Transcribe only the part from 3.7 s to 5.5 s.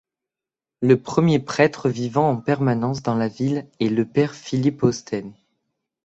est le père Philip Hosten.